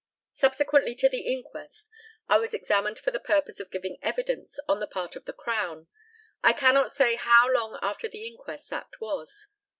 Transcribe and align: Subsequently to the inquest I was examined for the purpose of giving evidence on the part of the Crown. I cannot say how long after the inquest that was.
Subsequently 0.33 0.95
to 0.95 1.07
the 1.07 1.31
inquest 1.31 1.87
I 2.27 2.39
was 2.39 2.55
examined 2.55 2.97
for 2.97 3.11
the 3.11 3.19
purpose 3.19 3.59
of 3.59 3.69
giving 3.69 3.99
evidence 4.01 4.59
on 4.67 4.79
the 4.79 4.87
part 4.87 5.15
of 5.15 5.25
the 5.25 5.31
Crown. 5.45 5.89
I 6.43 6.53
cannot 6.53 6.89
say 6.89 7.17
how 7.17 7.47
long 7.47 7.77
after 7.83 8.07
the 8.09 8.25
inquest 8.25 8.71
that 8.71 8.99
was. 8.99 9.45